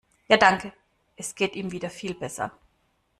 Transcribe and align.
Ja 0.27 0.37
danke, 0.37 0.73
es 1.15 1.35
geht 1.35 1.55
ihm 1.55 1.71
wieder 1.71 1.91
viel 1.91 2.15
besser. 2.15 2.51